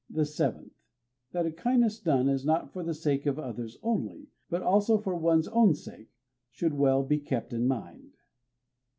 [0.09, 0.73] The seventh:
[1.31, 5.15] That a kindness done is not for the sake of others only, But also for
[5.15, 6.09] one's own sake,
[6.49, 8.15] should well be kept in mind.